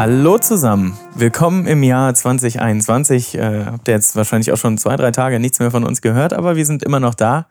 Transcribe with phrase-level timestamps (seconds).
[0.00, 3.34] Hallo zusammen, willkommen im Jahr 2021.
[3.34, 6.32] Äh, habt ihr jetzt wahrscheinlich auch schon zwei, drei Tage nichts mehr von uns gehört,
[6.32, 7.48] aber wir sind immer noch da.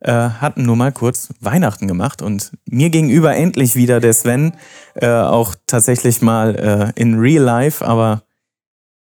[0.00, 4.52] Äh, hatten nur mal kurz Weihnachten gemacht und mir gegenüber endlich wieder der Sven,
[4.96, 8.22] äh, auch tatsächlich mal äh, in Real Life, aber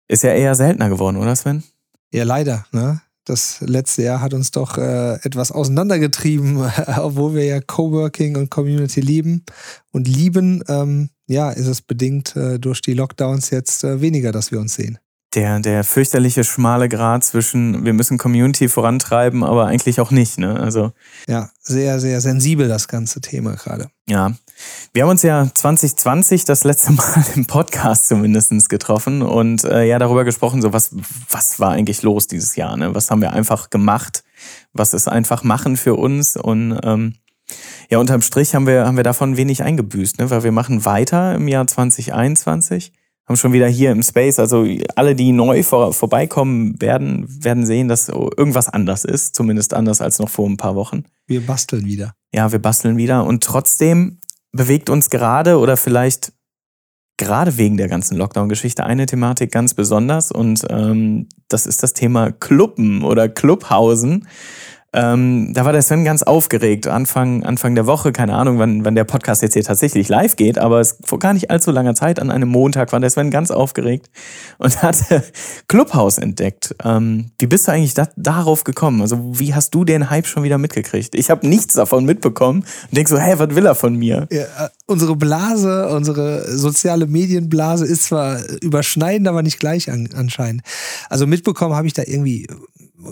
[0.09, 1.65] ist ja eher seltener geworden, oder Sven?
[2.11, 2.65] Ja, leider.
[2.73, 3.03] Ne?
[3.27, 6.57] Das letzte Jahr hat uns doch äh, etwas auseinandergetrieben,
[6.97, 9.45] obwohl wir ja Coworking und Community lieben
[9.91, 10.65] und lieben.
[10.69, 14.75] Ähm, ja, ist es bedingt äh, durch die Lockdowns jetzt äh, weniger, dass wir uns
[14.75, 14.99] sehen.
[15.35, 20.39] Der, der fürchterliche schmale Grad zwischen, wir müssen Community vorantreiben, aber eigentlich auch nicht.
[20.39, 20.61] Ne?
[20.61, 20.93] Also,
[21.27, 23.89] ja, sehr, sehr sensibel das ganze Thema gerade.
[24.07, 24.33] Ja.
[24.93, 29.99] Wir haben uns ja 2020 das letzte Mal im Podcast zumindest getroffen und äh, ja
[29.99, 30.95] darüber gesprochen, so was,
[31.31, 32.77] was war eigentlich los dieses Jahr?
[32.77, 32.95] Ne?
[32.95, 34.25] Was haben wir einfach gemacht?
[34.75, 36.37] Was ist einfach machen für uns?
[36.37, 37.15] Und ähm,
[37.91, 40.31] ja, unterm Strich haben wir, haben wir davon wenig eingebüßt, ne?
[40.31, 42.93] weil wir machen weiter im Jahr 2021,
[43.27, 47.89] haben schon wieder hier im Space, also alle, die neu vor, vorbeikommen werden, werden sehen,
[47.89, 51.05] dass irgendwas anders ist, zumindest anders als noch vor ein paar Wochen.
[51.27, 52.15] Wir basteln wieder.
[52.33, 54.19] Ja, wir basteln wieder und trotzdem
[54.53, 56.33] bewegt uns gerade oder vielleicht
[57.17, 62.33] gerade wegen der ganzen Lockdown-Geschichte eine Thematik ganz besonders und ähm, das ist das Thema
[62.33, 64.27] Clubben oder Clubhausen.
[64.95, 66.87] Ähm, da war der Sven ganz aufgeregt.
[66.87, 70.59] Anfang, Anfang der Woche, keine Ahnung, wann, wann der Podcast jetzt hier tatsächlich live geht,
[70.59, 73.51] aber es vor gar nicht allzu langer Zeit, an einem Montag, war der Sven ganz
[73.51, 74.11] aufgeregt
[74.59, 74.97] und hat
[75.67, 76.75] Clubhouse entdeckt.
[76.85, 79.01] Ähm, wie bist du eigentlich da, darauf gekommen?
[79.01, 81.15] Also, wie hast du den Hype schon wieder mitgekriegt?
[81.15, 84.29] Ich habe nichts davon mitbekommen und denk so, hä, was will er von mir?
[84.31, 90.63] Ja, äh, unsere Blase, unsere soziale Medienblase ist zwar überschneidend, aber nicht gleich an, anscheinend.
[91.09, 92.47] Also mitbekommen habe ich da irgendwie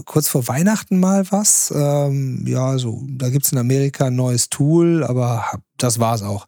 [0.05, 1.73] kurz vor Weihnachten mal was.
[1.75, 5.45] Ähm, ja, so, da gibt's in Amerika ein neues Tool, aber
[5.77, 6.47] das war's auch.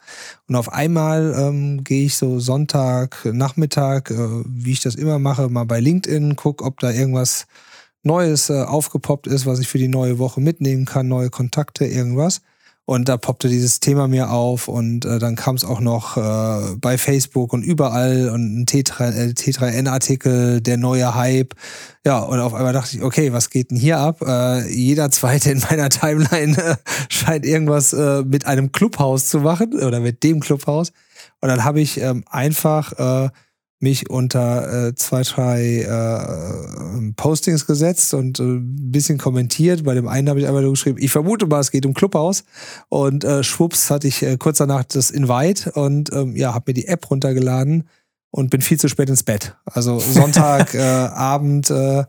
[0.49, 5.49] Und auf einmal ähm, gehe ich so Sonntag, Nachmittag, äh, wie ich das immer mache,
[5.49, 7.47] mal bei LinkedIn, guck, ob da irgendwas
[8.03, 12.41] Neues äh, aufgepoppt ist, was ich für die neue Woche mitnehmen kann, neue Kontakte, irgendwas.
[12.85, 16.75] Und da poppte dieses Thema mir auf und äh, dann kam es auch noch äh,
[16.77, 21.55] bei Facebook und überall und ein T3N-Artikel, der neue Hype.
[22.05, 24.21] Ja, und auf einmal dachte ich, okay, was geht denn hier ab?
[24.27, 26.77] Äh, jeder zweite in meiner Timeline äh,
[27.09, 30.91] scheint irgendwas äh, mit einem Clubhaus zu machen oder mit dem Clubhaus.
[31.41, 33.31] Und dann habe ich ähm, einfach äh,
[33.83, 39.85] mich unter äh, zwei, drei äh, Postings gesetzt und äh, ein bisschen kommentiert.
[39.85, 42.45] Bei dem einen habe ich einfach nur geschrieben, ich vermute mal, es geht um Clubhaus.
[42.89, 46.75] Und äh, schwupps hatte ich äh, kurz danach das Invite und ähm, ja, habe mir
[46.75, 47.89] die App runtergeladen
[48.31, 49.57] und bin viel zu spät ins Bett.
[49.65, 52.05] Also Sonntagabend äh, äh,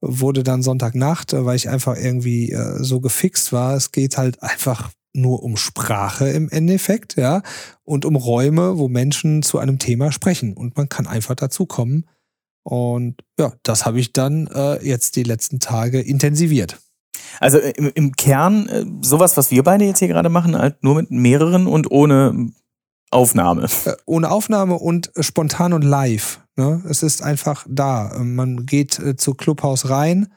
[0.00, 3.74] wurde dann Sonntagnacht, äh, weil ich einfach irgendwie äh, so gefixt war.
[3.74, 7.42] Es geht halt einfach nur um Sprache im Endeffekt, ja,
[7.84, 10.54] und um Räume, wo Menschen zu einem Thema sprechen.
[10.54, 12.06] Und man kann einfach dazu kommen.
[12.62, 16.80] Und ja, das habe ich dann äh, jetzt die letzten Tage intensiviert.
[17.40, 20.96] Also im, im Kern, äh, sowas, was wir beide jetzt hier gerade machen, halt nur
[20.96, 22.50] mit mehreren und ohne
[23.10, 23.68] Aufnahme.
[23.84, 26.40] Äh, ohne Aufnahme und spontan und live.
[26.56, 26.82] Ne?
[26.88, 28.18] Es ist einfach da.
[28.18, 30.28] Man geht äh, zu Clubhaus rein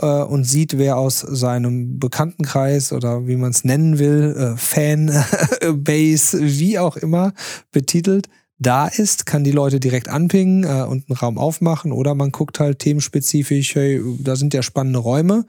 [0.00, 6.38] äh, und sieht, wer aus seinem Bekanntenkreis oder wie man es nennen will, äh, Fanbase,
[6.42, 7.32] wie auch immer,
[7.70, 12.30] betitelt, da ist, kann die Leute direkt anpingen äh, und einen Raum aufmachen oder man
[12.30, 15.46] guckt halt themenspezifisch, hey, da sind ja spannende Räume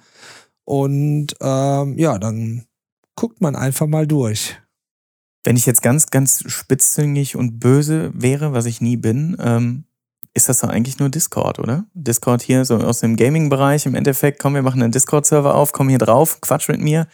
[0.66, 2.66] und ähm, ja, dann
[3.16, 4.60] guckt man einfach mal durch.
[5.44, 9.84] Wenn ich jetzt ganz, ganz spitzzüngig und böse wäre, was ich nie bin, ähm,
[10.34, 11.86] ist das doch eigentlich nur Discord, oder?
[11.94, 13.86] Discord hier so aus dem Gaming-Bereich.
[13.86, 17.08] Im Endeffekt, komm, wir machen einen Discord-Server auf, komm hier drauf, quatsch mit mir.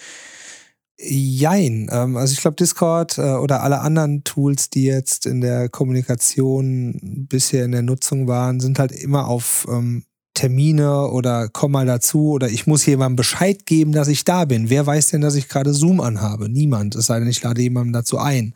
[1.02, 1.90] Jein.
[1.92, 7.26] Ähm, also ich glaube, Discord äh, oder alle anderen Tools, die jetzt in der Kommunikation
[7.30, 10.04] bisher in der Nutzung waren, sind halt immer auf ähm,
[10.40, 14.70] Termine oder komm mal dazu oder ich muss jemandem Bescheid geben, dass ich da bin.
[14.70, 16.48] Wer weiß denn, dass ich gerade Zoom anhabe?
[16.48, 16.96] Niemand.
[16.96, 18.54] Es sei denn, ich lade jemanden dazu ein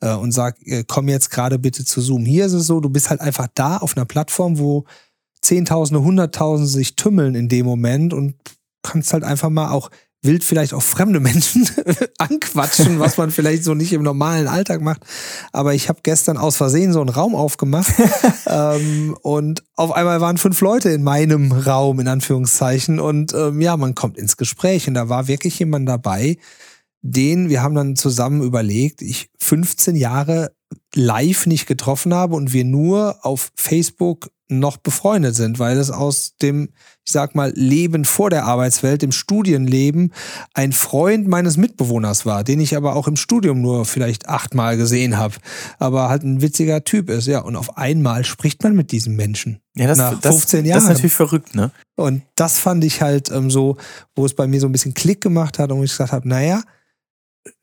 [0.00, 2.24] äh, und sag, äh, komm jetzt gerade bitte zu Zoom.
[2.24, 4.84] Hier ist es so, du bist halt einfach da auf einer Plattform, wo
[5.42, 8.34] Zehntausende, Hunderttausende sich tümmeln in dem Moment und
[8.82, 9.90] kannst halt einfach mal auch
[10.22, 11.68] wild vielleicht auch fremde Menschen
[12.18, 15.02] anquatschen, was man vielleicht so nicht im normalen Alltag macht.
[15.52, 17.92] Aber ich habe gestern aus Versehen so einen Raum aufgemacht
[18.46, 22.98] ähm, und auf einmal waren fünf Leute in meinem Raum, in Anführungszeichen.
[22.98, 26.36] Und ähm, ja, man kommt ins Gespräch und da war wirklich jemand dabei,
[27.00, 30.50] den wir haben dann zusammen überlegt, ich 15 Jahre
[30.94, 36.34] live nicht getroffen habe und wir nur auf Facebook noch befreundet sind, weil es aus
[36.40, 36.70] dem,
[37.04, 40.12] ich sag mal, Leben vor der Arbeitswelt, dem Studienleben,
[40.54, 45.18] ein Freund meines Mitbewohners war, den ich aber auch im Studium nur vielleicht achtmal gesehen
[45.18, 45.34] habe,
[45.78, 47.40] aber halt ein witziger Typ ist, ja.
[47.40, 49.60] Und auf einmal spricht man mit diesem Menschen.
[49.76, 50.74] Ja, das, nach 15 das, Jahren.
[50.74, 51.70] Das ist natürlich verrückt, ne?
[51.96, 53.76] Und das fand ich halt ähm, so,
[54.14, 56.62] wo es bei mir so ein bisschen Klick gemacht hat und ich gesagt habe, naja,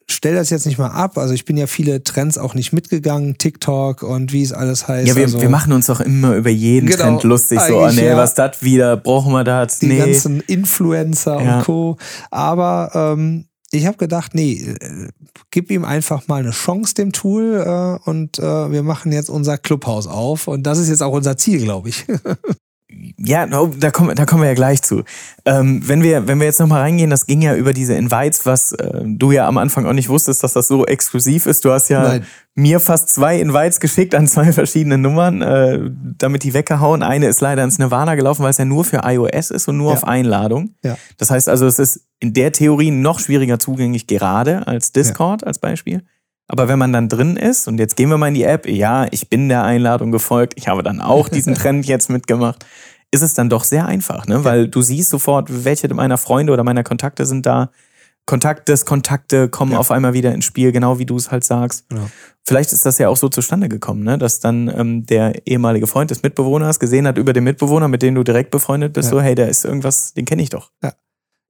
[0.10, 1.18] stell das jetzt nicht mal ab.
[1.18, 5.07] Also ich bin ja viele Trends auch nicht mitgegangen, TikTok und wie es alles heißt.
[5.07, 7.60] Ja, wir, also, wir machen uns doch immer über jeden genau, Trend lustig.
[7.60, 9.80] So, oh nee, ja, was das wieder, brauchen wir das?
[9.80, 9.98] Die nee.
[9.98, 11.57] ganzen Influencer ja.
[11.57, 11.98] und Co.
[12.31, 15.10] Aber ähm, ich habe gedacht, nee, äh,
[15.52, 19.57] gib ihm einfach mal eine Chance dem Tool äh, und äh, wir machen jetzt unser
[19.57, 20.48] Clubhaus auf.
[20.48, 22.06] Und das ist jetzt auch unser Ziel, glaube ich.
[23.17, 25.03] Ja, da kommen, da kommen wir ja gleich zu.
[25.43, 28.73] Ähm, wenn, wir, wenn wir jetzt nochmal reingehen, das ging ja über diese Invites, was
[28.73, 31.65] äh, du ja am Anfang auch nicht wusstest, dass das so exklusiv ist.
[31.65, 32.25] Du hast ja Nein.
[32.53, 35.79] mir fast zwei Invites geschickt an zwei verschiedene Nummern, äh,
[36.17, 37.01] damit die weggehauen.
[37.01, 39.89] Eine ist leider ins Nirvana gelaufen, weil es ja nur für iOS ist und nur
[39.89, 39.97] ja.
[39.97, 40.75] auf Einladung.
[40.83, 40.95] Ja.
[41.17, 45.47] Das heißt also, es ist in der Theorie noch schwieriger zugänglich gerade als Discord ja.
[45.47, 46.03] als Beispiel.
[46.47, 49.07] Aber wenn man dann drin ist, und jetzt gehen wir mal in die App, ja,
[49.12, 52.65] ich bin der Einladung gefolgt, ich habe dann auch diesen Trend jetzt mitgemacht,
[53.12, 54.44] ist es dann doch sehr einfach, ne?
[54.44, 57.71] Weil du siehst sofort, welche meiner Freunde oder meiner Kontakte sind da.
[58.25, 59.77] Kontaktes, Kontakte kommen ja.
[59.77, 61.86] auf einmal wieder ins Spiel, genau wie du es halt sagst.
[61.92, 62.09] Ja.
[62.44, 64.18] Vielleicht ist das ja auch so zustande gekommen, ne?
[64.18, 68.15] dass dann ähm, der ehemalige Freund des Mitbewohners gesehen hat über den Mitbewohner, mit dem
[68.15, 69.18] du direkt befreundet bist, ja.
[69.18, 70.71] so, hey, der ist irgendwas, den kenne ich doch.
[70.83, 70.94] Ja.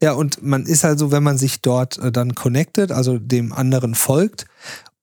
[0.02, 3.96] Ja, und man ist also, wenn man sich dort äh, dann connected, also dem anderen
[3.96, 4.46] folgt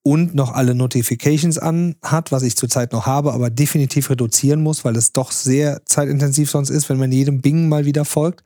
[0.03, 4.85] und noch alle Notifications an hat, was ich zurzeit noch habe, aber definitiv reduzieren muss,
[4.85, 8.43] weil es doch sehr zeitintensiv sonst ist, wenn man jedem Bing mal wieder folgt.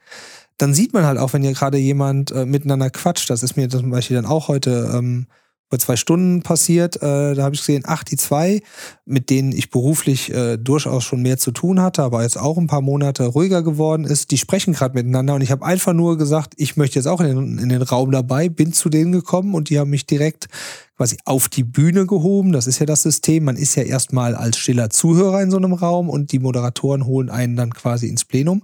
[0.58, 3.28] Dann sieht man halt auch, wenn hier gerade jemand äh, miteinander quatscht.
[3.28, 5.26] Das ist mir zum Beispiel dann auch heute ähm,
[5.68, 6.96] vor zwei Stunden passiert.
[6.96, 8.62] Äh, da habe ich gesehen, ach, die zwei,
[9.04, 12.68] mit denen ich beruflich äh, durchaus schon mehr zu tun hatte, aber jetzt auch ein
[12.68, 16.54] paar Monate ruhiger geworden ist, die sprechen gerade miteinander und ich habe einfach nur gesagt,
[16.56, 19.68] ich möchte jetzt auch in den, in den Raum dabei, bin zu denen gekommen und
[19.68, 20.48] die haben mich direkt
[20.96, 22.52] quasi auf die Bühne gehoben.
[22.52, 23.44] Das ist ja das System.
[23.44, 27.28] Man ist ja erstmal als stiller Zuhörer in so einem Raum und die Moderatoren holen
[27.28, 28.62] einen dann quasi ins Plenum.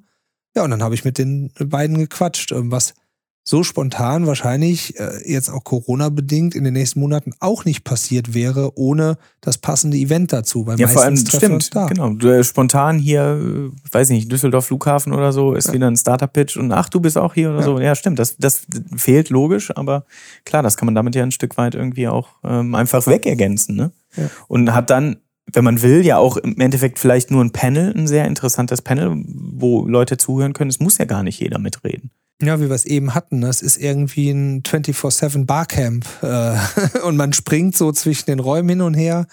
[0.54, 2.94] Ja, und dann habe ich mit den beiden gequatscht, ähm, was
[3.44, 8.78] so spontan wahrscheinlich äh, jetzt auch Corona-bedingt in den nächsten Monaten auch nicht passiert wäre,
[8.78, 10.66] ohne das passende Event dazu.
[10.66, 12.10] Weil ja, vor allem stimmt, genau.
[12.10, 13.40] Du, spontan hier,
[13.72, 15.74] äh, weiß nicht, Düsseldorf Flughafen oder so, ist ja.
[15.74, 17.64] wieder ein Startup-Pitch und ach, du bist auch hier oder ja.
[17.64, 17.80] so.
[17.80, 18.62] Ja, stimmt, das, das
[18.96, 20.04] fehlt logisch, aber
[20.44, 23.74] klar, das kann man damit ja ein Stück weit irgendwie auch ähm, einfach wegergänzen.
[23.74, 23.90] Ne?
[24.16, 24.30] Ja.
[24.46, 25.16] Und hat dann
[25.52, 29.12] wenn man will, ja auch im Endeffekt vielleicht nur ein Panel, ein sehr interessantes Panel,
[29.26, 30.70] wo Leute zuhören können.
[30.70, 32.12] Es muss ja gar nicht jeder mitreden.
[32.42, 33.40] Ja, wie wir es eben hatten.
[33.40, 33.66] Das ne?
[33.66, 36.04] ist irgendwie ein 24-7 Barcamp.
[36.22, 36.56] Äh,
[37.04, 39.26] und man springt so zwischen den Räumen hin und her.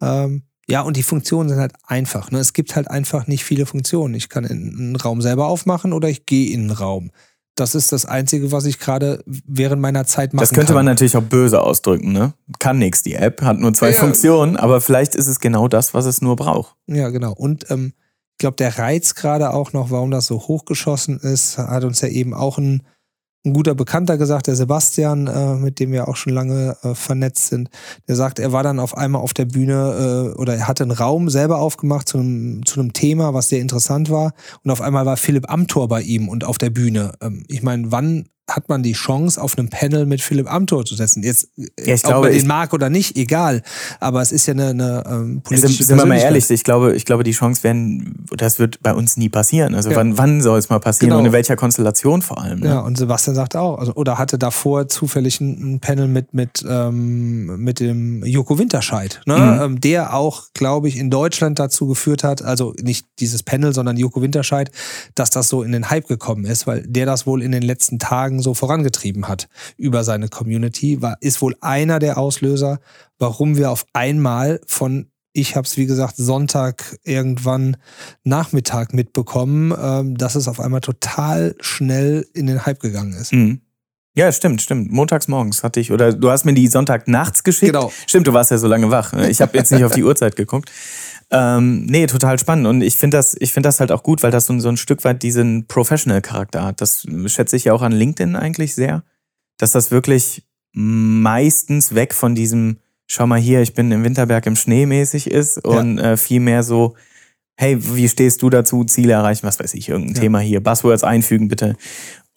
[0.00, 2.30] Ähm, ja, und die Funktionen sind halt einfach.
[2.30, 2.38] Ne?
[2.38, 4.14] Es gibt halt einfach nicht viele Funktionen.
[4.14, 7.10] Ich kann einen Raum selber aufmachen oder ich gehe in einen Raum.
[7.54, 10.42] Das ist das Einzige, was ich gerade während meiner Zeit mache.
[10.42, 10.76] Das könnte kann.
[10.76, 12.34] man natürlich auch böse ausdrücken, ne?
[12.60, 15.92] Kann nichts, die App, hat nur zwei ja, Funktionen, aber vielleicht ist es genau das,
[15.92, 16.76] was es nur braucht.
[16.86, 17.32] Ja, genau.
[17.32, 17.94] Und ähm,
[18.38, 22.08] ich glaube, der Reiz gerade auch noch, warum das so hochgeschossen ist, hat uns ja
[22.08, 22.84] eben auch ein,
[23.44, 27.48] ein guter Bekannter gesagt, der Sebastian, äh, mit dem wir auch schon lange äh, vernetzt
[27.48, 27.68] sind.
[28.06, 30.92] Der sagt, er war dann auf einmal auf der Bühne äh, oder er hatte einen
[30.92, 34.34] Raum selber aufgemacht zu einem, zu einem Thema, was sehr interessant war.
[34.62, 37.14] Und auf einmal war Philipp Amthor bei ihm und auf der Bühne.
[37.20, 40.94] Ähm, ich meine, wann hat man die Chance, auf einem Panel mit Philipp Amthor zu
[40.94, 41.22] setzen.
[41.22, 43.62] Jetzt, ja, ich ob glaube, man den mag oder nicht, egal.
[44.00, 46.96] Aber es ist ja eine, eine ähm, politische sind, sind wir mal ehrlich, ich glaube,
[46.96, 49.74] ich glaube, die Chance werden, das wird bei uns nie passieren.
[49.74, 49.96] Also ja.
[49.96, 51.20] wann, wann soll es mal passieren genau.
[51.20, 52.60] und in welcher Konstellation vor allem?
[52.60, 52.66] Ne?
[52.66, 56.64] Ja, und Sebastian sagt auch, also, oder hatte davor zufällig ein, ein Panel mit, mit,
[56.68, 59.36] ähm, mit dem Joko Winterscheid, ne?
[59.36, 59.62] Mhm.
[59.62, 63.96] Ähm, der auch, glaube ich, in Deutschland dazu geführt hat, also nicht dieses Panel, sondern
[63.96, 64.70] Joko Winterscheid,
[65.14, 67.98] dass das so in den Hype gekommen ist, weil der das wohl in den letzten
[67.98, 72.78] Tagen Tagen so vorangetrieben hat über seine Community, war, ist wohl einer der Auslöser,
[73.18, 77.76] warum wir auf einmal von ich habe es, wie gesagt, Sonntag irgendwann
[78.24, 83.32] Nachmittag mitbekommen, ähm, dass es auf einmal total schnell in den Hype gegangen ist.
[83.32, 83.60] Mhm.
[84.18, 84.90] Ja, stimmt, stimmt.
[84.90, 87.72] Montags morgens hatte ich, oder du hast mir die Sonntag nachts geschickt.
[87.72, 87.92] Genau.
[88.04, 89.12] Stimmt, du warst ja so lange wach.
[89.12, 90.72] Ich habe jetzt nicht auf die Uhrzeit geguckt.
[91.30, 92.66] Ähm, nee, total spannend.
[92.66, 94.76] Und ich finde das, ich finde das halt auch gut, weil das so, so ein
[94.76, 96.80] Stück weit diesen Professional-Charakter hat.
[96.80, 99.04] Das schätze ich ja auch an LinkedIn eigentlich sehr,
[99.56, 104.56] dass das wirklich meistens weg von diesem, schau mal hier, ich bin im Winterberg im
[104.56, 106.12] Schnee mäßig ist und ja.
[106.12, 106.96] äh, viel mehr so,
[107.56, 110.22] hey, wie stehst du dazu, Ziele erreichen, was weiß ich, irgendein ja.
[110.22, 111.76] Thema hier, Buzzwords einfügen bitte.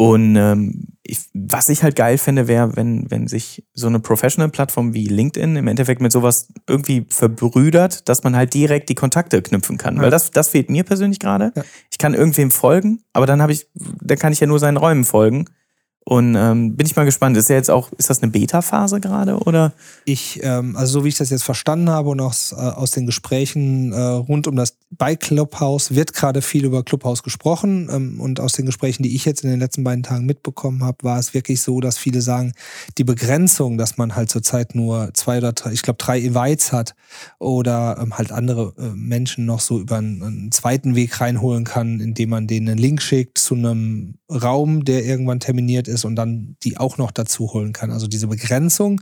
[0.01, 4.95] Und ähm, ich was ich halt geil fände, wäre, wenn, wenn sich so eine Professional-Plattform
[4.95, 9.77] wie LinkedIn im Endeffekt mit sowas irgendwie verbrüdert, dass man halt direkt die Kontakte knüpfen
[9.77, 9.97] kann.
[9.97, 10.01] Ja.
[10.01, 11.51] Weil das, das fehlt mir persönlich gerade.
[11.55, 11.63] Ja.
[11.91, 15.03] Ich kann irgendwem folgen, aber dann habe ich, dann kann ich ja nur seinen Räumen
[15.03, 15.45] folgen.
[16.11, 17.37] Und ähm, bin ich mal gespannt.
[17.37, 19.71] Ist ja jetzt auch, ist das eine Beta-Phase gerade oder?
[20.03, 23.05] Ich, ähm, also so wie ich das jetzt verstanden habe und aus, äh, aus den
[23.05, 27.87] Gesprächen äh, rund um das bei Clubhouse wird gerade viel über Clubhouse gesprochen.
[27.89, 30.97] Ähm, und aus den Gesprächen, die ich jetzt in den letzten beiden Tagen mitbekommen habe,
[31.03, 32.51] war es wirklich so, dass viele sagen,
[32.97, 36.93] die Begrenzung, dass man halt zurzeit nur zwei oder drei, ich glaube drei Invites hat
[37.39, 42.01] oder ähm, halt andere äh, Menschen noch so über einen, einen zweiten Weg reinholen kann,
[42.01, 46.55] indem man denen einen Link schickt zu einem Raum, der irgendwann terminiert ist und dann
[46.63, 47.91] die auch noch dazu holen kann.
[47.91, 49.01] Also diese Begrenzung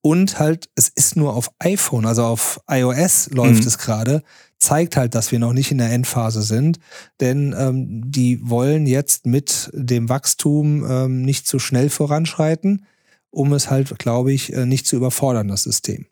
[0.00, 3.66] und halt, es ist nur auf iPhone, also auf iOS läuft mhm.
[3.66, 4.22] es gerade,
[4.58, 6.78] zeigt halt, dass wir noch nicht in der Endphase sind,
[7.20, 12.84] denn ähm, die wollen jetzt mit dem Wachstum ähm, nicht zu schnell voranschreiten,
[13.30, 16.06] um es halt, glaube ich, äh, nicht zu überfordern, das System.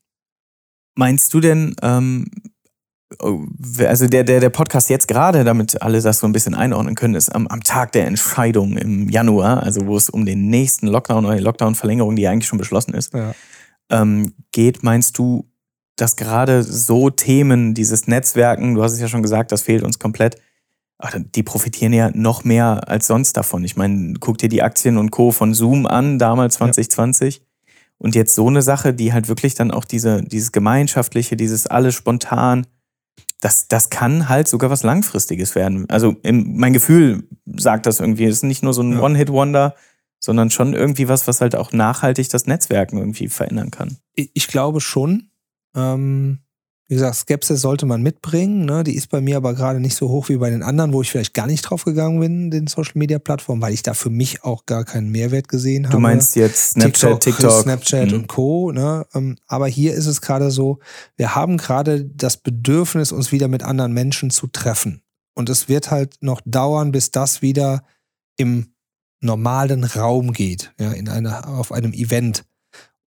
[0.94, 2.26] Meinst du denn, ähm,
[3.18, 7.14] also der, der, der Podcast jetzt gerade, damit alle das so ein bisschen einordnen können,
[7.14, 11.24] ist am, am Tag der Entscheidung im Januar, also wo es um den nächsten Lockdown
[11.24, 13.34] oder die Lockdown-Verlängerung, die eigentlich schon beschlossen ist, ja.
[13.90, 14.82] ähm, geht.
[14.82, 15.48] Meinst du,
[15.96, 19.98] dass gerade so Themen, dieses Netzwerken, du hast es ja schon gesagt, das fehlt uns
[19.98, 20.36] komplett,
[20.98, 23.64] ach, die profitieren ja noch mehr als sonst davon.
[23.64, 25.32] Ich meine, guck dir die Aktien und Co.
[25.32, 27.36] von Zoom an, damals 2020.
[27.36, 27.42] Ja.
[27.98, 31.94] Und jetzt so eine Sache, die halt wirklich dann auch diese, dieses Gemeinschaftliche, dieses alles
[31.94, 32.66] spontan,
[33.42, 35.90] das, das kann halt sogar was Langfristiges werden.
[35.90, 38.24] Also im, mein Gefühl sagt das irgendwie.
[38.24, 39.00] Es ist nicht nur so ein ja.
[39.00, 39.74] One-Hit-Wonder,
[40.20, 43.96] sondern schon irgendwie was, was halt auch nachhaltig das Netzwerken irgendwie verändern kann.
[44.14, 45.30] Ich, ich glaube schon.
[45.74, 46.41] Ähm,
[46.92, 48.66] wie gesagt, Skepsis sollte man mitbringen.
[48.66, 48.84] Ne?
[48.84, 51.10] Die ist bei mir aber gerade nicht so hoch wie bei den anderen, wo ich
[51.10, 54.44] vielleicht gar nicht drauf gegangen bin, den Social Media Plattformen, weil ich da für mich
[54.44, 55.96] auch gar keinen Mehrwert gesehen habe.
[55.96, 57.62] Du meinst jetzt Snapchat, TikTok, TikTok.
[57.62, 58.14] Snapchat mhm.
[58.18, 58.72] und Co.
[58.72, 59.06] Ne?
[59.14, 60.80] Ähm, aber hier ist es gerade so,
[61.16, 65.02] wir haben gerade das Bedürfnis, uns wieder mit anderen Menschen zu treffen.
[65.32, 67.84] Und es wird halt noch dauern, bis das wieder
[68.36, 68.74] im
[69.22, 72.44] normalen Raum geht, ja, in einer, auf einem Event.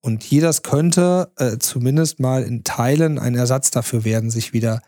[0.06, 4.84] Und das könnte äh, zumindest mal in Teilen ein Ersatz dafür werden, sich wieder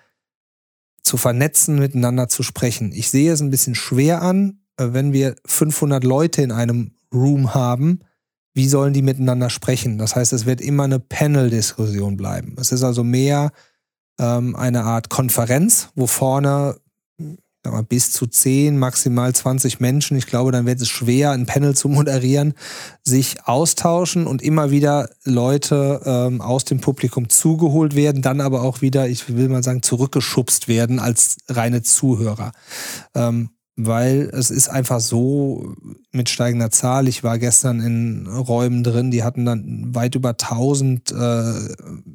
[1.01, 2.91] zu vernetzen, miteinander zu sprechen.
[2.93, 7.55] Ich sehe es ein bisschen schwer an, äh, wenn wir 500 Leute in einem Room
[7.55, 8.01] haben.
[8.53, 9.97] Wie sollen die miteinander sprechen?
[9.97, 12.55] Das heißt, es wird immer eine Panel-Diskussion bleiben.
[12.59, 13.51] Es ist also mehr
[14.19, 16.75] ähm, eine Art Konferenz, wo vorne
[17.71, 21.75] mal, bis zu 10, maximal 20 Menschen, ich glaube, dann wird es schwer, ein Panel
[21.75, 22.53] zu moderieren,
[23.03, 28.81] sich austauschen und immer wieder Leute ähm, aus dem Publikum zugeholt werden, dann aber auch
[28.81, 32.51] wieder, ich will mal sagen, zurückgeschubst werden als reine Zuhörer.
[33.15, 35.75] Ähm, weil es ist einfach so
[36.11, 37.07] mit steigender Zahl.
[37.07, 41.53] Ich war gestern in Räumen drin, die hatten dann weit über 1000 äh,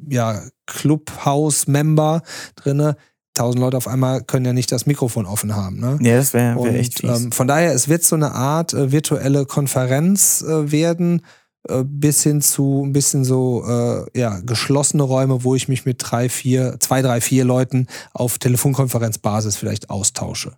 [0.09, 2.21] ja, Clubhouse-Member
[2.55, 2.97] drinne
[3.33, 5.79] tausend Leute auf einmal können ja nicht das Mikrofon offen haben.
[5.79, 5.97] Ne?
[6.01, 7.23] Ja, das wäre wär echt fies.
[7.23, 11.21] Ähm, von daher, es wird so eine Art äh, virtuelle Konferenz äh, werden,
[11.67, 15.97] äh, bis hin zu ein bisschen so äh, ja, geschlossene Räume, wo ich mich mit
[15.99, 20.53] drei, vier, zwei, drei, vier Leuten auf Telefonkonferenzbasis vielleicht austausche.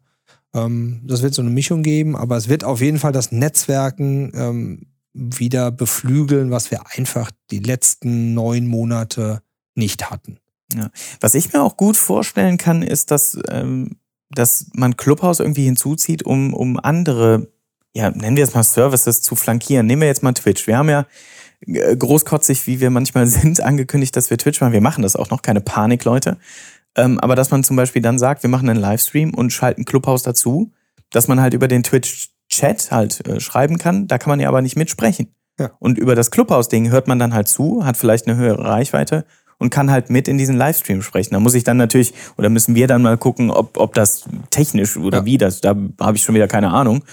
[0.53, 4.31] Ähm, das wird so eine Mischung geben, aber es wird auf jeden Fall das Netzwerken
[4.35, 9.41] ähm, wieder beflügeln, was wir einfach die letzten neun Monate
[9.75, 10.39] nicht hatten.
[10.73, 10.89] Ja.
[11.21, 13.97] Was ich mir auch gut vorstellen kann, ist, dass, ähm,
[14.29, 17.51] dass man Clubhouse irgendwie hinzuzieht, um, um andere,
[17.93, 19.85] ja, nennen wir es mal Services zu flankieren.
[19.85, 20.67] Nehmen wir jetzt mal Twitch.
[20.67, 21.05] Wir haben ja
[21.67, 24.73] äh, großkotzig, wie wir manchmal sind, angekündigt, dass wir Twitch machen.
[24.73, 26.37] Wir machen das auch noch, keine Panik, Leute.
[26.95, 30.23] Ähm, aber dass man zum Beispiel dann sagt, wir machen einen Livestream und schalten Clubhouse
[30.23, 30.71] dazu,
[31.09, 34.07] dass man halt über den Twitch-Chat halt äh, schreiben kann.
[34.07, 35.35] Da kann man ja aber nicht mitsprechen.
[35.59, 35.71] Ja.
[35.79, 39.25] Und über das Clubhouse-Ding hört man dann halt zu, hat vielleicht eine höhere Reichweite
[39.57, 41.33] und kann halt mit in diesen Livestream sprechen.
[41.33, 44.97] Da muss ich dann natürlich, oder müssen wir dann mal gucken, ob, ob das technisch
[44.97, 45.25] oder ja.
[45.25, 47.03] wie das, da habe ich schon wieder keine Ahnung.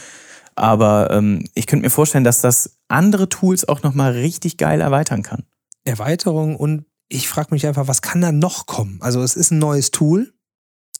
[0.54, 5.22] Aber ähm, ich könnte mir vorstellen, dass das andere Tools auch nochmal richtig geil erweitern
[5.22, 5.44] kann.
[5.84, 8.98] Erweiterung und ich frage mich einfach, was kann da noch kommen?
[9.00, 10.32] Also es ist ein neues Tool,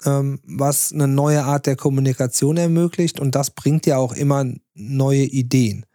[0.05, 4.45] ähm, was eine neue Art der Kommunikation ermöglicht und das bringt ja auch immer
[4.75, 5.87] neue Ideen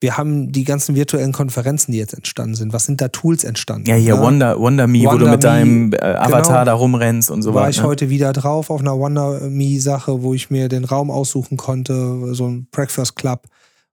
[0.00, 2.72] wir haben die ganzen virtuellen Konferenzen, die jetzt entstanden sind.
[2.72, 3.88] Was sind da Tools entstanden?
[3.88, 4.20] Ja, hier ja?
[4.20, 7.42] Wonder, Wonder Me, Wonder wo du mit Me, deinem äh, Avatar genau, da rumrennst und
[7.42, 7.62] so weiter.
[7.62, 7.84] War ich ne?
[7.84, 12.46] heute wieder drauf auf einer Wonder Me-Sache, wo ich mir den Raum aussuchen konnte, so
[12.46, 13.46] ein Breakfast Club,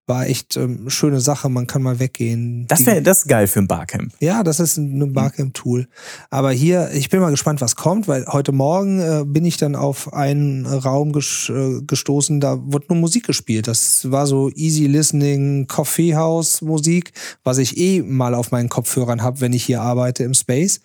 [0.06, 1.50] war echt ähm, schöne Sache.
[1.50, 2.66] Man kann mal weggehen.
[2.68, 4.14] Das wäre das ist geil für ein Barcamp.
[4.20, 5.88] Ja, das ist ein Barcamp-Tool.
[6.30, 9.76] Aber hier, ich bin mal gespannt, was kommt, weil heute Morgen äh, bin ich dann
[9.76, 13.68] auf einen Raum ges äh, gestoßen, da wurde nur Musik gespielt.
[13.68, 19.54] Das war so Easy Listening, Coffeehouse-Musik, was ich eh mal auf meinen Kopfhörern habe, wenn
[19.54, 20.82] ich hier arbeite im Space.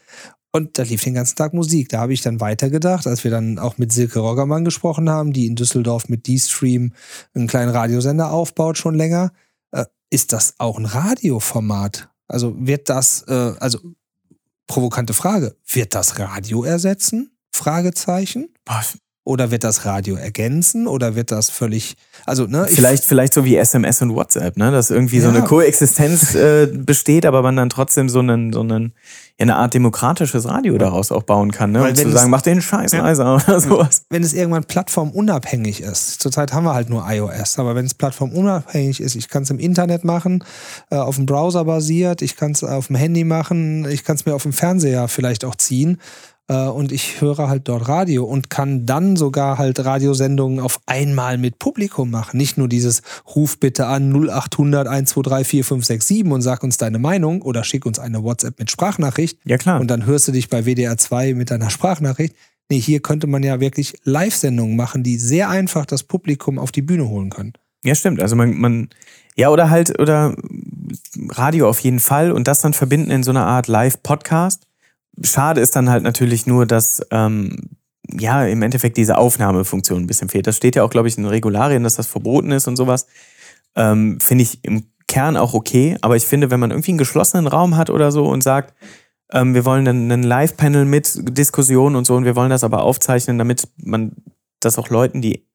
[0.50, 1.90] Und da lief den ganzen Tag Musik.
[1.90, 5.46] Da habe ich dann weitergedacht, als wir dann auch mit Silke Roggermann gesprochen haben, die
[5.46, 6.94] in Düsseldorf mit D-Stream
[7.34, 9.32] einen kleinen Radiosender aufbaut schon länger.
[9.72, 12.08] Äh, ist das auch ein Radioformat?
[12.28, 13.78] Also wird das, äh, also
[14.66, 17.30] provokante Frage, wird das Radio ersetzen?
[17.52, 18.48] Fragezeichen.
[19.28, 20.87] Oder wird das Radio ergänzen?
[20.87, 22.66] Oder wird das völlig, also ne?
[22.68, 24.70] Vielleicht, vielleicht so wie SMS und WhatsApp, ne?
[24.73, 25.35] Dass irgendwie so Ja.
[25.35, 28.94] eine Koexistenz äh, besteht, aber man dann trotzdem so einen, so einen,
[29.38, 31.80] ja, eine Art demokratisches Radio daraus auch bauen kann, ne?
[31.82, 34.02] Weil zu es- sagen, mach den Scheiß leiser oder sowas.
[34.08, 39.00] wenn es irgendwann plattformunabhängig ist, zurzeit haben wir halt nur iOS, aber wenn es plattformunabhängig
[39.00, 40.42] ist, ich kann es im Internet machen,
[40.90, 44.25] äh, auf dem Browser basiert, ich kann es auf dem Handy machen, ich kann es
[44.26, 45.99] mir auf dem Fernseher vielleicht auch ziehen
[46.54, 51.58] und ich höre halt dort Radio und kann dann sogar halt Radiosendungen auf einmal mit
[51.58, 52.38] Publikum machen.
[52.38, 53.02] Nicht nur dieses
[53.36, 58.22] Ruf bitte an 0800 123 4567 und sag uns deine Meinung oder schick uns eine
[58.22, 59.80] WhatsApp mit Sprachnachricht, Ja, klar.
[59.80, 62.34] und dann hörst du dich bei WDR 2 mit deiner Sprachnachricht.
[62.70, 66.82] Nee, hier könnte man ja wirklich Live-Sendungen machen, die sehr einfach das Publikum auf die
[66.82, 67.54] Bühne holen können.
[67.84, 68.20] Ja, stimmt.
[68.20, 68.88] Also man, man,
[69.36, 70.34] ja, oder halt, oder
[71.30, 74.64] Radio auf jeden Fall und das dann verbinden in so einer Art Live-Podcast.
[75.22, 77.70] Schade ist dann halt natürlich nur, dass ähm,
[78.10, 80.46] ja im Endeffekt diese Aufnahmefunktion ein bisschen fehlt.
[80.46, 83.06] Das steht ja auch, glaube ich, in den Regularien, dass das verboten ist und sowas.
[83.75, 87.46] Ähm, finde ich im Kern auch okay, aber ich finde, wenn man irgendwie einen geschlossenen
[87.46, 88.75] Raum hat oder so und sagt,
[89.32, 92.82] ähm, wir wollen einen, einen Live-Panel mit Diskussion und so und wir wollen das aber
[92.82, 94.12] aufzeichnen, damit man
[94.60, 95.46] das auch Leuten, die,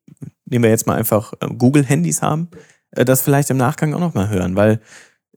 [0.45, 2.49] nehmen wir jetzt mal einfach äh, Google-Handys haben,
[2.91, 4.79] äh, das vielleicht im Nachgang auch nochmal hören, weil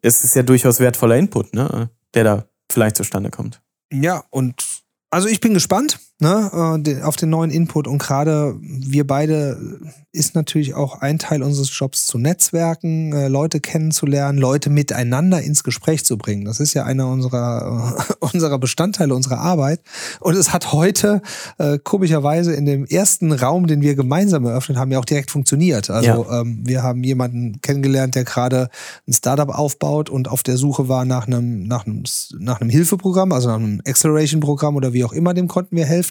[0.02, 3.61] es ist ja durchaus wertvoller Input, ne, der da vielleicht zustande kommt.
[3.93, 9.06] Ja, und also ich bin gespannt ne, äh, auf den neuen Input und gerade wir
[9.06, 9.80] beide
[10.16, 15.62] ist natürlich auch ein Teil unseres Jobs zu netzwerken, äh, Leute kennenzulernen, Leute miteinander ins
[15.62, 16.46] Gespräch zu bringen.
[16.46, 19.80] Das ist ja einer unserer, äh, unserer Bestandteile unserer Arbeit.
[20.20, 21.20] Und es hat heute
[21.58, 25.90] äh, komischerweise in dem ersten Raum, den wir gemeinsam eröffnet haben, ja auch direkt funktioniert.
[25.90, 28.70] Also ähm, wir haben jemanden kennengelernt, der gerade
[29.06, 32.04] ein Startup aufbaut und auf der Suche war nach einem, nach einem,
[32.38, 36.05] nach einem Hilfeprogramm, also nach einem Acceleration-Programm oder wie auch immer, dem konnten wir helfen.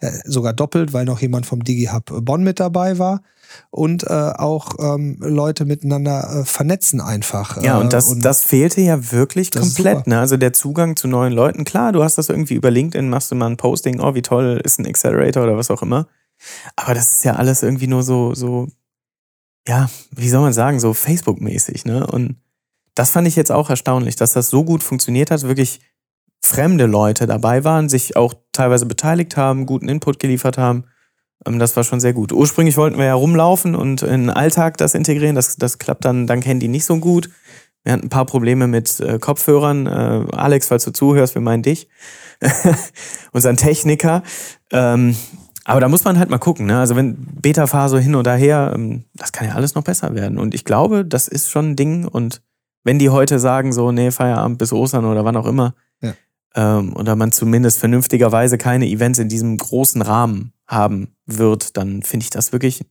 [0.00, 3.22] Äh, sogar doppelt, weil noch jemand vom DigiHub Bonn mit dabei war.
[3.70, 7.62] Und äh, auch ähm, Leute miteinander äh, vernetzen einfach.
[7.62, 10.06] Ja, Äh, und das, das fehlte ja wirklich Das komplett.
[10.06, 10.20] Ne?
[10.20, 11.64] Also der Zugang zu neuen Leuten.
[11.64, 14.60] Klar, du hast das irgendwie über LinkedIn, machst du mal ein Posting, oh, wie toll
[14.62, 16.06] ist ein Accelerator oder was auch immer.
[16.76, 18.68] Aber das ist ja alles irgendwie nur so, so,
[19.66, 21.84] ja, wie soll man sagen, so Facebook-mäßig.
[21.84, 22.06] Ne?
[22.06, 22.36] Und
[22.94, 25.80] das fand ich jetzt auch erstaunlich, dass das so gut funktioniert hat, wirklich
[26.40, 30.84] fremde Leute dabei waren, sich auch teilweise beteiligt haben, guten Input geliefert haben.
[31.46, 32.32] Ähm, Das war schon sehr gut.
[32.32, 35.34] Ursprünglich wollten wir ja rumlaufen und in den Alltag das integrieren.
[35.36, 37.30] Das, das klappt dann dank Handy nicht so gut.
[37.84, 39.86] Wir hatten ein paar Probleme mit äh, Kopfhörern.
[39.86, 41.88] Äh, Alex, falls du zuhörst, wir meinen dich.
[43.32, 44.22] Unseren Techniker.
[44.72, 45.16] Ähm,
[45.64, 46.66] aber da muss man halt mal gucken.
[46.66, 46.78] Ne?
[46.78, 50.38] Also wenn Beta-Phase hin oder her, ähm, das kann ja alles noch besser werden.
[50.38, 52.06] Und ich glaube, das ist schon ein Ding.
[52.06, 52.42] Und
[52.84, 55.74] wenn die heute sagen, so, nee, Feierabend bis Ostern oder wann auch immer.
[56.58, 62.24] Ähm, oder man zumindest vernünftigerweise keine Events in diesem großen Rahmen haben wird, dann finde
[62.24, 62.84] ich das wirklich,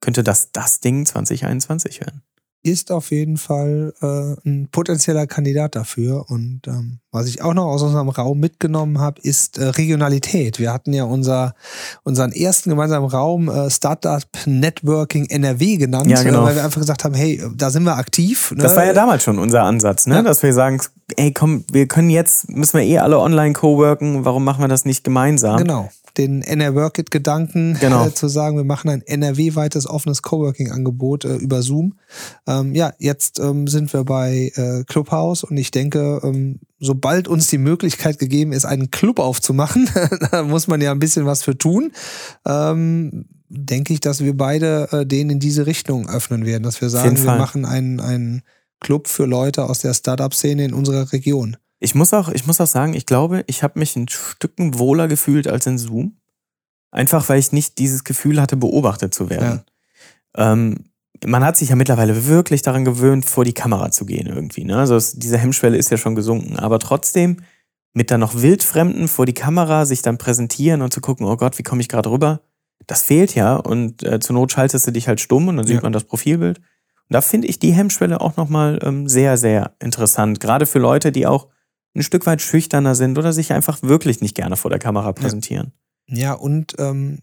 [0.00, 2.22] könnte das das Ding 2021 werden.
[2.62, 6.26] Ist auf jeden Fall äh, ein potenzieller Kandidat dafür.
[6.28, 10.58] Und ähm, was ich auch noch aus unserem Raum mitgenommen habe, ist äh, Regionalität.
[10.58, 11.54] Wir hatten ja unser,
[12.04, 16.42] unseren ersten gemeinsamen Raum äh, Startup Networking NRW genannt, Ja, genau.
[16.42, 18.52] äh, weil wir einfach gesagt haben, hey, da sind wir aktiv.
[18.52, 18.62] Ne?
[18.62, 20.16] Das war ja damals schon unser Ansatz, ne?
[20.16, 20.22] Ja.
[20.22, 20.80] dass wir sagen,
[21.16, 24.84] ey komm, wir können jetzt, müssen wir eh alle online co-worken, warum machen wir das
[24.84, 25.58] nicht gemeinsam?
[25.58, 25.90] Genau.
[26.18, 28.06] Den NR-Work-It-Gedanken Genau.
[28.06, 31.94] äh, zu sagen, wir machen ein NRW-weites offenes Coworking-Angebot äh, über Zoom.
[32.46, 37.48] Ähm, ja, jetzt ähm, sind wir bei äh, Clubhouse und ich denke, ähm, sobald uns
[37.48, 39.88] die Möglichkeit gegeben ist, einen Club aufzumachen,
[40.30, 41.92] da muss man ja ein bisschen was für tun.
[42.46, 46.88] Ähm, denke ich, dass wir beide äh, den in diese Richtung öffnen werden, dass wir
[46.88, 48.42] sagen, wir machen einen, einen
[48.80, 51.56] Club für Leute aus der Startup-Szene in unserer Region.
[51.82, 55.08] Ich muss auch, ich muss auch sagen, ich glaube, ich habe mich ein Stücken wohler
[55.08, 56.16] gefühlt als in Zoom.
[56.92, 59.62] Einfach weil ich nicht dieses Gefühl hatte, beobachtet zu werden.
[60.36, 60.84] Ähm,
[61.24, 64.64] man hat sich ja mittlerweile wirklich daran gewöhnt, vor die Kamera zu gehen irgendwie.
[64.64, 64.76] Ne?
[64.76, 66.56] Also es, diese Hemmschwelle ist ja schon gesunken.
[66.58, 67.38] Aber trotzdem
[67.94, 71.58] mit dann noch Wildfremden vor die Kamera sich dann präsentieren und zu gucken, oh Gott,
[71.58, 72.40] wie komme ich gerade rüber?
[72.86, 73.56] Das fehlt ja.
[73.56, 75.82] Und äh, zur Not schaltest du dich halt stumm und dann sieht Ja.
[75.82, 76.58] man das Profilbild.
[76.58, 76.64] Und
[77.14, 80.40] Da finde ich die Hemmschwelle auch nochmal ähm, sehr, sehr interessant.
[80.40, 81.48] Gerade für Leute, die auch
[81.94, 85.72] ein Stück weit schüchterner sind oder sich einfach wirklich nicht gerne vor der Kamera präsentieren.
[86.08, 87.18] Ja, und ähm,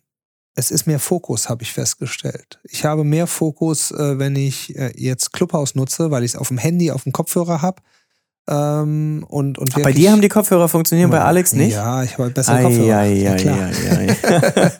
[0.56, 2.60] es ist mehr Fokus, habe ich festgestellt.
[2.64, 6.50] Ich habe mehr Fokus, äh, wenn ich äh, jetzt Clubhouse nutze, weil ich es auf
[6.50, 7.82] dem Handy, auf dem Kopfhörer habe.
[8.48, 11.74] Ähm, und, und bei dir haben die Kopfhörer funktionieren, bei Alex nicht?
[11.74, 12.98] Ja, ich habe bessere Kopfhörer.
[12.98, 13.70] Ei, ja, klar.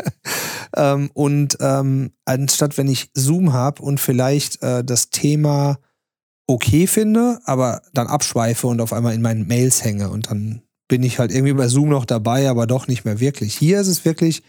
[0.76, 5.78] ähm, und ähm, anstatt wenn ich Zoom habe und vielleicht äh, das Thema
[6.50, 11.04] okay finde, aber dann abschweife und auf einmal in meinen Mails hänge und dann bin
[11.04, 13.56] ich halt irgendwie bei Zoom noch dabei, aber doch nicht mehr wirklich.
[13.56, 14.42] Hier ist es wirklich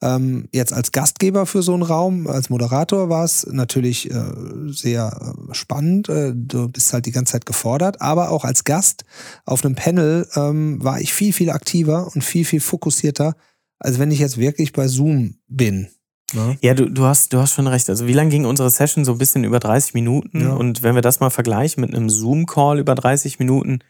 [0.00, 4.22] ähm, jetzt als Gastgeber für so einen Raum, als Moderator war es natürlich äh,
[4.68, 6.08] sehr äh, spannend.
[6.08, 9.04] Äh, du bist halt die ganze Zeit gefordert, aber auch als Gast
[9.44, 13.34] auf einem Panel ähm, war ich viel, viel aktiver und viel, viel fokussierter,
[13.80, 15.88] als wenn ich jetzt wirklich bei Zoom bin.
[16.34, 16.58] Ne?
[16.60, 17.88] Ja, du, du, hast, du hast schon recht.
[17.88, 19.04] Also wie lange ging unsere Session?
[19.04, 20.42] So ein bisschen über 30 Minuten.
[20.42, 20.52] Ja.
[20.52, 23.80] Und wenn wir das mal vergleichen mit einem Zoom-Call über 30 Minuten,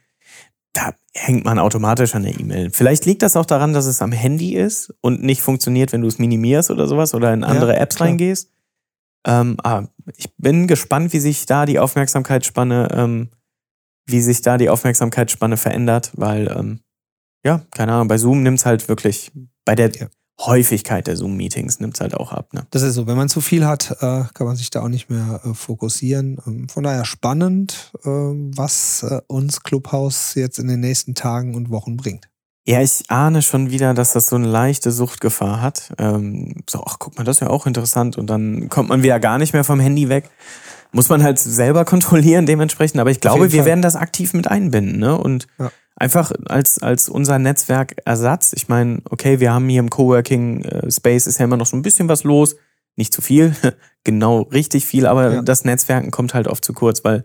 [0.72, 2.70] da hängt man automatisch an der E-Mail.
[2.70, 6.07] Vielleicht liegt das auch daran, dass es am Handy ist und nicht funktioniert, wenn du
[6.07, 8.09] es minimierst oder sowas oder in andere ja, Apps klar.
[8.09, 8.51] reingehst.
[9.27, 9.85] Ähm, ah,
[10.16, 13.29] ich bin gespannt, wie sich da die Aufmerksamkeitsspanne, ähm,
[14.07, 16.81] wie sich da die Aufmerksamkeitsspanne verändert, weil ähm,
[17.44, 19.33] ja, keine Ahnung, bei Zoom nimmt es halt wirklich
[19.64, 20.07] bei der ja.
[20.40, 22.55] Häufigkeit der Zoom-Meetings nimmt es halt auch ab.
[22.55, 22.64] Ne?
[22.70, 25.11] Das ist so, wenn man zu viel hat, äh, kann man sich da auch nicht
[25.11, 26.38] mehr äh, fokussieren.
[26.46, 31.96] Ähm, von daher spannend, äh, was uns Clubhouse jetzt in den nächsten Tagen und Wochen
[31.96, 32.29] bringt.
[32.66, 35.92] Ja, ich ahne schon wieder, dass das so eine leichte Suchtgefahr hat.
[35.98, 38.16] Ähm, so, ach, guck mal, das ist ja auch interessant.
[38.18, 40.29] Und dann kommt man wieder gar nicht mehr vom Handy weg.
[40.92, 43.01] Muss man halt selber kontrollieren dementsprechend.
[43.01, 43.66] Aber ich glaube, wir Fall.
[43.66, 44.98] werden das aktiv mit einbinden.
[44.98, 45.16] Ne?
[45.16, 48.52] Und ja einfach als, als unser Netzwerkersatz.
[48.54, 51.76] Ich meine, okay, wir haben hier im Coworking äh, Space ist ja immer noch so
[51.76, 52.56] ein bisschen was los.
[52.96, 53.54] Nicht zu viel,
[54.04, 55.42] genau richtig viel, aber ja.
[55.42, 57.22] das Netzwerken kommt halt oft zu kurz, weil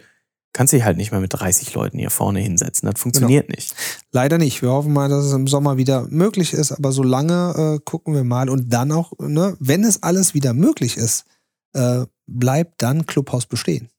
[0.54, 2.90] kannst dich halt nicht mehr mit 30 Leuten hier vorne hinsetzen.
[2.90, 3.56] Das funktioniert genau.
[3.56, 3.76] nicht.
[4.12, 4.62] Leider nicht.
[4.62, 8.24] Wir hoffen mal, dass es im Sommer wieder möglich ist, aber solange äh, gucken wir
[8.24, 11.26] mal und dann auch, ne, wenn es alles wieder möglich ist,
[11.74, 13.90] äh, bleibt dann Clubhaus bestehen.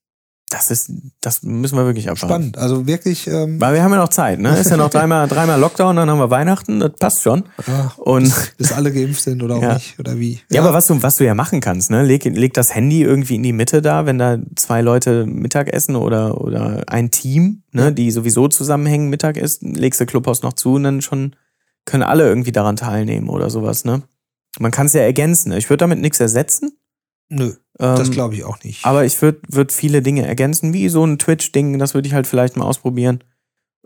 [0.50, 2.34] Das ist, das müssen wir wirklich abwarten.
[2.34, 3.26] Spannend, also wirklich.
[3.26, 4.56] Ähm Weil wir haben ja noch Zeit, ne?
[4.58, 7.44] Ist ja noch dreimal, dreimal Lockdown, dann haben wir Weihnachten, das passt schon.
[7.66, 9.74] Ja, und bis, bis, alle geimpft sind oder auch ja.
[9.74, 10.34] nicht, oder wie.
[10.34, 10.56] Ja.
[10.56, 12.04] ja, aber was du, was du ja machen kannst, ne?
[12.04, 15.96] Leg, leg das Handy irgendwie in die Mitte da, wenn da zwei Leute Mittag essen
[15.96, 20.74] oder, oder ein Team, ne, die sowieso zusammenhängen, Mittag essen, legst du Clubhaus noch zu
[20.74, 21.34] und dann schon
[21.86, 24.02] können alle irgendwie daran teilnehmen oder sowas, ne?
[24.58, 25.50] Man kann es ja ergänzen.
[25.50, 25.58] Ne?
[25.58, 26.76] Ich würde damit nichts ersetzen.
[27.28, 28.84] Nö, ähm, das glaube ich auch nicht.
[28.84, 32.26] Aber ich würde würd viele Dinge ergänzen, wie so ein Twitch-Ding, das würde ich halt
[32.26, 33.22] vielleicht mal ausprobieren.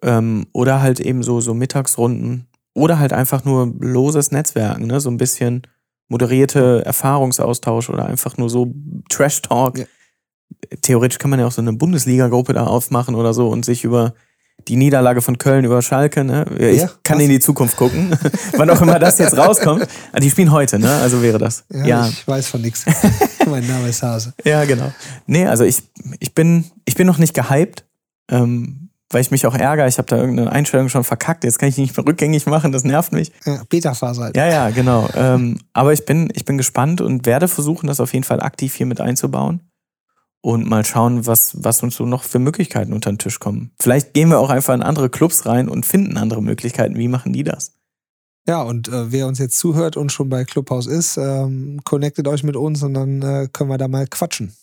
[0.03, 2.47] Ähm, oder halt eben so, so Mittagsrunden.
[2.75, 5.01] Oder halt einfach nur loses Netzwerken, ne?
[5.01, 5.63] So ein bisschen
[6.09, 8.73] moderierte Erfahrungsaustausch oder einfach nur so
[9.09, 9.79] Trash-Talk.
[9.79, 9.85] Ja.
[10.83, 14.15] Theoretisch kann man ja auch so eine Bundesliga-Gruppe da aufmachen oder so und sich über
[14.67, 16.45] die Niederlage von Köln über Schalke, ne?
[16.59, 18.17] Ich ja, kann in die Zukunft gucken,
[18.57, 19.87] wann auch immer das jetzt rauskommt.
[20.13, 20.91] Ah, die spielen heute, ne?
[21.01, 21.65] Also wäre das.
[21.71, 22.09] Ja, ja.
[22.09, 22.85] ich weiß von nichts.
[23.47, 24.35] mein Name ist Hase.
[24.45, 24.93] Ja, genau.
[25.27, 25.83] Nee, also ich,
[26.19, 27.85] ich bin, ich bin noch nicht gehypt,
[28.31, 29.87] ähm, weil ich mich auch ärgere.
[29.87, 31.45] Ich habe da irgendeine Einstellung schon verkackt.
[31.45, 33.33] Jetzt kann ich nicht mehr rückgängig machen, das nervt mich.
[33.47, 34.37] Ja, Beta-Phase halt.
[34.37, 35.09] Ja, ja, genau.
[35.15, 38.75] Ähm, aber ich bin, ich bin gespannt und werde versuchen, das auf jeden Fall aktiv
[38.75, 39.68] hier mit einzubauen
[40.41, 43.73] und mal schauen, was, was uns so noch für Möglichkeiten unter den Tisch kommen.
[43.81, 46.97] Vielleicht gehen wir auch einfach in andere Clubs rein und finden andere Möglichkeiten.
[46.97, 47.73] Wie machen die das?
[48.47, 52.45] Ja, und äh, wer uns jetzt zuhört und schon bei Clubhouse ist, ähm, connectet euch
[52.45, 54.55] mit uns und dann äh, können wir da mal quatschen.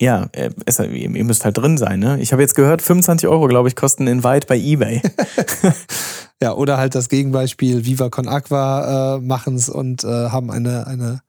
[0.00, 2.00] Ja, äh, es, ihr müsst halt drin sein.
[2.00, 2.18] Ne?
[2.20, 5.00] Ich habe jetzt gehört, 25 Euro, glaube ich, kosten Invite bei eBay.
[6.42, 10.88] ja, oder halt das Gegenbeispiel, Viva Con Aqua äh, machen es und äh, haben eine,
[10.88, 11.22] eine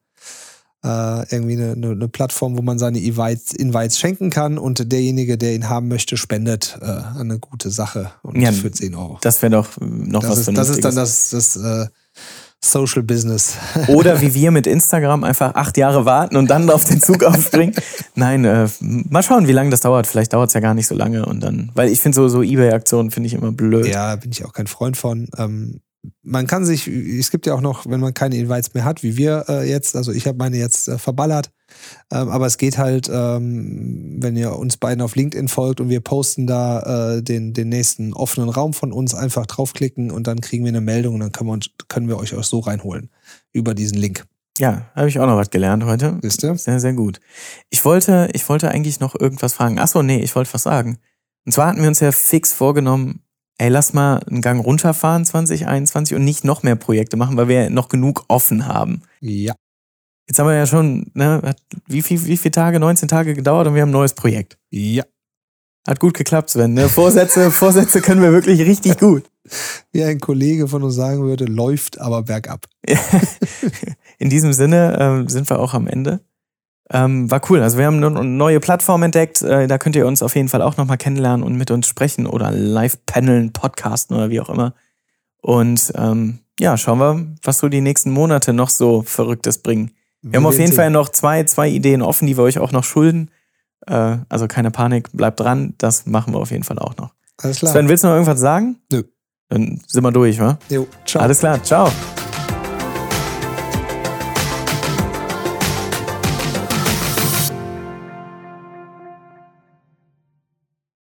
[0.86, 5.38] äh, irgendwie eine, eine, eine, Plattform, wo man seine Invites, Invites schenken kann und derjenige,
[5.38, 9.18] der ihn haben möchte, spendet äh, eine gute Sache und ja, für 10 Euro.
[9.22, 11.88] Das wäre doch noch das was ist, Das ist dann das, das äh,
[12.64, 13.56] Social Business.
[13.88, 17.74] Oder wie wir mit Instagram einfach acht Jahre warten und dann auf den Zug aufspringen.
[18.14, 20.06] Nein, äh, mal schauen, wie lange das dauert.
[20.06, 22.44] Vielleicht dauert es ja gar nicht so lange und dann, weil ich finde so, so
[22.44, 23.88] Ebay-Aktionen finde ich immer blöd.
[23.88, 25.28] Ja, bin ich auch kein Freund von.
[25.38, 25.82] Ähm,
[26.22, 29.18] man kann sich, es gibt ja auch noch, wenn man keine Invites mehr hat, wie
[29.18, 31.52] wir äh, jetzt, also ich habe meine jetzt äh, verballert,
[32.12, 36.02] ähm, aber es geht halt, ähm, wenn ihr uns beiden auf LinkedIn folgt und wir
[36.02, 40.64] posten da äh, den, den nächsten offenen Raum von uns, einfach draufklicken und dann kriegen
[40.64, 43.10] wir eine Meldung und dann können wir, uns, können wir euch auch so reinholen
[43.52, 44.26] über diesen Link.
[44.58, 46.18] Ja, habe ich auch noch was gelernt heute.
[46.22, 46.58] Wisst ihr?
[46.58, 47.20] Sehr, sehr gut.
[47.70, 49.80] Ich wollte, ich wollte eigentlich noch irgendwas fragen.
[49.80, 50.98] Achso, nee, ich wollte was sagen.
[51.46, 53.22] Und zwar hatten wir uns ja fix vorgenommen,
[53.58, 57.70] ey, lass mal einen Gang runterfahren 2021 und nicht noch mehr Projekte machen, weil wir
[57.70, 59.02] noch genug offen haben.
[59.22, 59.54] Ja.
[60.28, 62.80] Jetzt haben wir ja schon, ne, hat wie, viel, wie viele Tage?
[62.80, 64.58] 19 Tage gedauert und wir haben ein neues Projekt.
[64.72, 65.04] Ja.
[65.88, 66.74] Hat gut geklappt, Sven.
[66.74, 66.90] Ne?
[66.90, 69.30] Vorsätze, Vorsätze können wir wirklich richtig gut.
[69.92, 72.66] Wie ein Kollege von uns sagen würde, läuft aber bergab.
[74.18, 76.22] In diesem Sinne ähm, sind wir auch am Ende.
[76.92, 77.62] Ähm, war cool.
[77.62, 79.42] Also wir haben eine neue Plattform entdeckt.
[79.42, 82.28] Äh, da könnt ihr uns auf jeden Fall auch nochmal kennenlernen und mit uns sprechen
[82.28, 84.74] oder live paneln, podcasten oder wie auch immer.
[85.42, 89.92] Und ähm, ja, schauen wir, was so die nächsten Monate noch so Verrücktes bringen.
[90.22, 90.76] Wir, wir haben auf jeden sehen.
[90.76, 93.32] Fall noch zwei, zwei Ideen offen, die wir euch auch noch schulden.
[93.88, 95.74] Äh, also keine Panik, bleibt dran.
[95.78, 97.14] Das machen wir auf jeden Fall auch noch.
[97.42, 97.72] Alles klar.
[97.72, 98.78] Sven, willst du noch irgendwas sagen?
[98.92, 99.04] Nö.
[99.50, 100.58] Dann sind wir durch, wa?
[100.70, 101.22] Jo, ciao.
[101.24, 101.92] Alles klar, ciao.